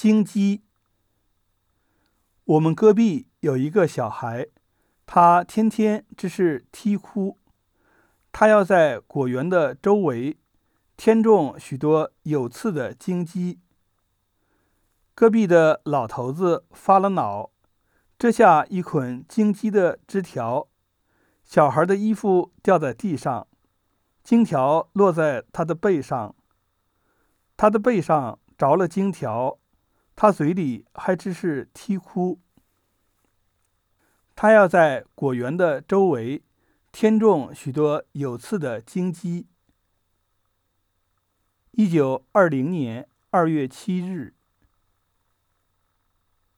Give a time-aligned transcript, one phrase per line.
[0.00, 0.62] 荆棘。
[2.44, 4.46] 我们隔壁有一个小孩，
[5.04, 7.36] 他天天只是啼哭。
[8.32, 10.38] 他要在果园的周围
[10.96, 13.60] 添种许多有刺的荆棘。
[15.14, 17.50] 隔壁的老头子发了恼，
[18.18, 20.68] 折下一捆荆棘的枝条，
[21.44, 23.46] 小孩的衣服掉在地上，
[24.24, 26.34] 荆条落在他的背上。
[27.58, 29.58] 他的背上着了荆条，
[30.22, 32.38] 他嘴里还只是啼哭。
[34.36, 36.42] 他要在果园的周围
[36.92, 39.46] 添种许多有刺的荆棘。
[41.70, 44.34] 一九二零年二月七日。